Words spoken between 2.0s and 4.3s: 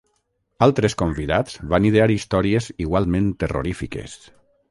històries igualment terrorífiques.